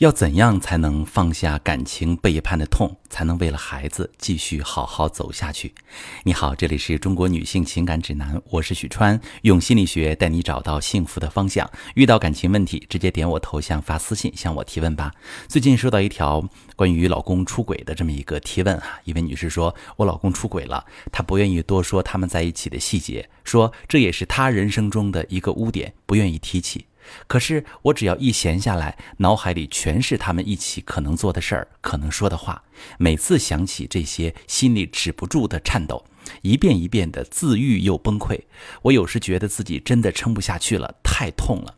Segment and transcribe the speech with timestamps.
[0.00, 5.74] 要怎样才能放下感情背叛的痛，才能为了孩子继续好好走下去？
[6.22, 11.70] 你好，这里是中国女性情感指南，我是许川，用心理学带你找到幸福的方向。
[11.96, 15.12] 遇到感情问题，直接点我头像发私信向我提问吧。
[15.46, 16.42] 最近收到一条
[16.74, 20.82] 关于老公出轨的这么一个提问啊，一位女士说：“我老公出轨了，
[21.12, 26.86] 她不愿意多说他们在一起的细节，说这也是她人生中的一个污点，不愿意提起。”
[27.26, 32.62] 可是我只要一闲下来，脑海里全是他们一起可能做的事儿，可能说的话。
[32.98, 36.04] 每次想起这些，心里止不住的颤抖，
[36.42, 38.40] 一遍一遍的自愈又崩溃。
[38.82, 41.76] 我有时觉得自己真的撑不下去了，太痛了。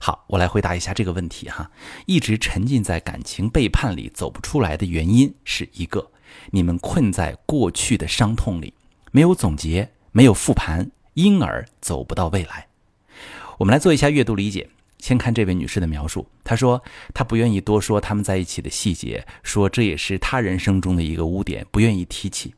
[0.00, 1.70] 好，我来回答一下这个问题哈。
[2.06, 6.10] 一直沉浸在感情背叛里走不出来的原因是一个，
[6.50, 8.74] 你们困在过去的伤痛里，
[9.12, 12.69] 没有总结，没有复盘，因而走不到未来。
[13.60, 14.66] 我们来做一下阅读理解。
[15.00, 16.82] 先看这位女士的描述，她说
[17.12, 22.54] 她不愿意多说他们在一起的细节，说这也是她人生中的一个污点，不愿意提起。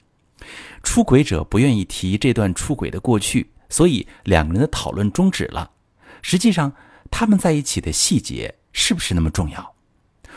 [0.85, 5.73] 出轨者不愿意提这段出轨的过去，所以两个人的讨论终止了。
[6.23, 6.73] 实际上，
[7.11, 9.75] 他们在一起的细节是不是那么重要？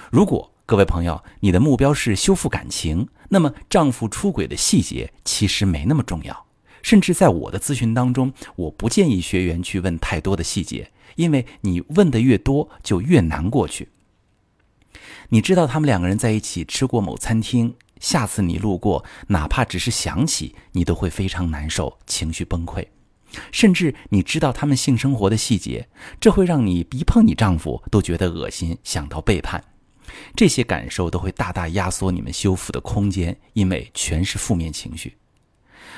[0.10, 6.45] 如果各位朋友，你的目标是修复感情，那么丈夫出轨的细节其实没那么重要。
[6.86, 13.90] 甚至在我的咨询当中，我不建议学员去问太多的细节，因为你问的越多，就越难过去。
[15.30, 22.86] 你知道他们两个人在一起吃过某餐厅，下次你路过，哪怕只是想起，你都会非常难受，情绪崩溃。
[23.52, 25.90] 甚至你知道他们性生活的细节，
[26.22, 29.64] 这会让你一碰你丈夫都觉得恶心，想到背叛。
[30.36, 35.18] 这些感受都会大大压缩你们修复的空间，因为全是负面情绪。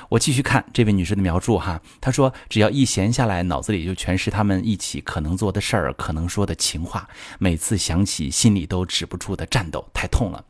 [0.10, 7.08] 我继续看这位女士的描述哈，她说只要一闲下来，脑子里就全是他们一起可能做的事儿，可能说的情话，
[7.40, 10.46] 每次想起心里都止不住的颤抖，太痛了。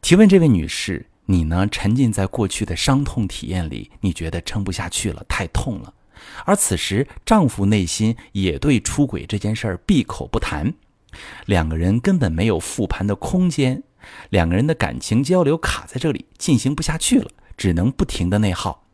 [0.00, 5.94] 提问这位女士，你呢沉浸在过去的伤痛体验里，你觉得撑不下去了，太痛了。
[6.44, 10.74] 而此时丈夫内心也对出轨这件事儿闭口不谈，
[11.46, 13.82] 两个人根本没有复盘的空间，
[14.30, 17.30] 两个人的感情交流卡在这里，进行不下去了。
[17.58, 18.84] 只能不停的内耗，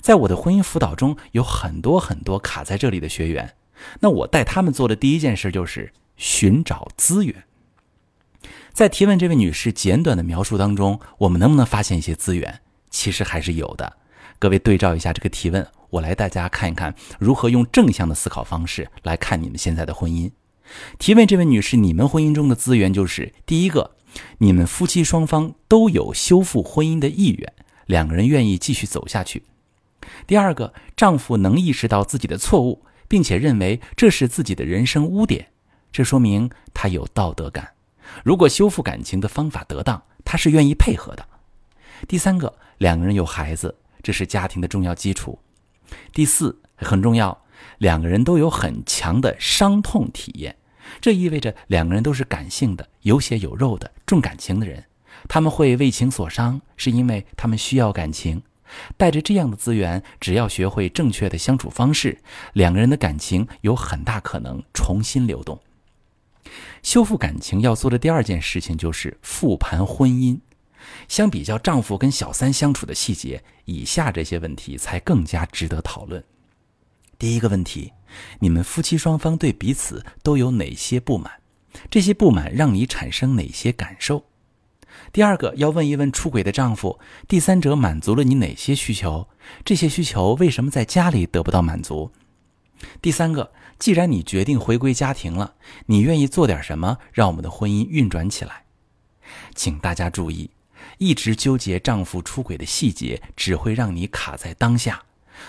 [0.00, 3.54] 在我的婚姻辅导中有很多很多卡在这里的学员，
[4.00, 7.44] 那我带他们做的第一件事就是寻找资源。
[8.72, 12.60] 在提问这位女士简短的描述当中，我们能不能发现一些资源？
[12.88, 13.98] 其实还是有的。
[14.38, 20.30] 各位对照一下这个提问，我来大家看一看如何用正向的思考方式来看你们现在的婚姻。
[20.98, 23.96] 提问这位女士，你们婚姻中的资源就是第一个，
[24.38, 27.52] 你们夫妻双方都有修复婚姻的意愿。
[27.90, 29.42] 两个人愿意继续走下去。
[30.24, 35.48] 第二个，丈夫能意识到自己的错误，并且认为这是自己的人生污点，
[35.90, 37.68] 这说明他有道德感。
[38.22, 41.26] 如果修复感情的方法得当，他是愿意配合的。
[42.06, 45.36] 第三个，两个人有孩子，这是家庭的重要基础。
[46.12, 47.44] 第四，很重要，
[47.78, 50.56] 两个人都有很强的伤痛体验，
[51.00, 54.84] 这意味着两个人都是感性的、有血有肉的、重感情的人。
[55.32, 58.42] 他们会为情所伤，是因为他们需要感情。
[58.96, 62.18] 带着这样的资源，只要学会正确的相处方式，
[62.54, 65.60] 两个人的感情有很大可能重新流动。
[66.82, 70.36] 修复感情要做的第二件事情就是复盘婚姻。
[71.06, 76.24] 相比较丈夫跟小三相处的细节，以下这些问题才更加值得讨论。
[77.20, 77.92] 第一个问题：
[78.40, 81.30] 你们夫妻双方对彼此都有哪些不满？
[81.88, 84.24] 这些不满让你产生哪些感受？
[85.12, 89.28] 第二个要问一问出轨的丈夫，第三者满足了你哪些需求？
[89.64, 92.10] 这些需求为什么在家里得不到满足？
[93.02, 95.54] 第三个，既然你决定回归家庭了，
[95.86, 98.64] 你愿意做点什么让我们的婚姻运转起来？
[99.54, 100.50] 请大家注意，
[100.98, 105.02] 一直纠结丈夫出轨的细节，只会让你卡在当下，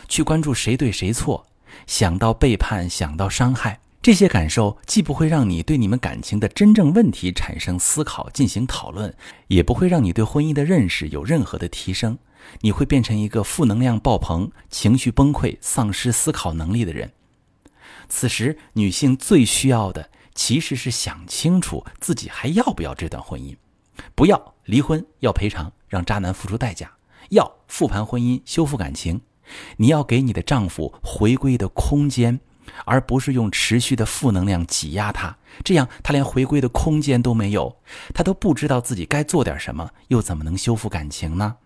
[0.08, 1.48] 去关注谁对谁错，
[1.88, 3.80] 想到背叛，想到伤害。
[4.02, 9.14] 这些感受既不会让你对你们感情的真正问题产生思考、进行讨论，
[9.48, 12.18] 也不会让你对婚姻的认识有任何的提升。
[12.62, 17.12] 你会变成一个负能量爆棚、情绪崩溃、丧失思考能力的人。
[18.10, 23.56] 此时，女性最需要的其实是想清楚自己还要不要这段婚姻。
[24.16, 26.88] 不要离婚，要赔偿，让渣男付出代价；
[27.30, 29.22] 要复盘婚姻，修复感情。
[29.78, 32.40] 你要给你的丈夫回归的空间。
[32.86, 37.78] 而不是用持续的负能量挤压他，这样他连回归的空间都没有，
[38.14, 41.58] 他都不知道自己该做点什么，又怎么能修复感情呢？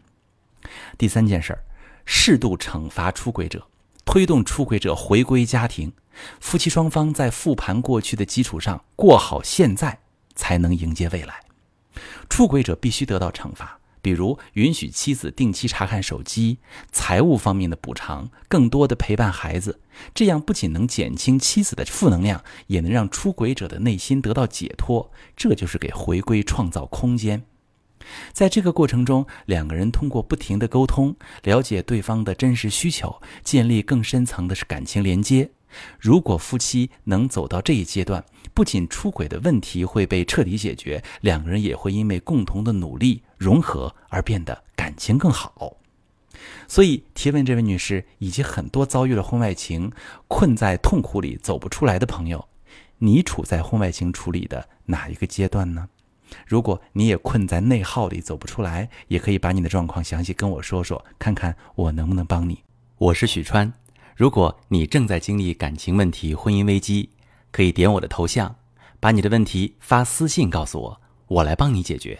[0.97, 1.63] 第三件事儿，
[2.05, 3.67] 适度惩罚出轨者，
[4.03, 5.91] 推动出轨者回归家庭。
[6.39, 9.99] 夫妻双方在复盘过去的基础上过好现在，
[10.33, 11.41] 才能迎接未来。
[12.29, 16.59] 出轨者必须得到惩罚，比如允许妻子定期查看手机、
[16.91, 19.79] 财务方面的补偿、更多的陪伴孩子。
[20.13, 25.11] 这样不仅能减轻妻子的负能量，也能让出轨者的内心得到解脱。
[25.35, 27.41] 这就是给回归创造空间。
[28.31, 35.49] 在这个过程中，两个人通过不停的沟通，了解对方的真实需求，建立更深层的是感情连接。
[35.99, 38.23] 如果夫妻能走到这一阶段，
[38.53, 45.77] 不仅出轨的问题会被彻底解决，两个人也会因为共同的努力融合而变得感情更好。
[46.67, 49.91] 所以，提问这位女士以及很多遭遇了婚外情、
[50.27, 52.47] 困在痛苦里走不出来的朋友，
[52.97, 55.87] 你处在婚外情处理的哪一个阶段呢？
[56.45, 62.63] 如果你也困在内耗里走不出来，也可以把你的状况详细跟我说说，看看我能不能帮你。
[62.97, 63.71] 我是许川，
[64.15, 67.09] 如果你正在经历感情问题、婚姻危机，
[67.51, 68.55] 可以点我的头像，
[68.99, 72.19] 把你的问题发私信告诉我，我来帮你解决。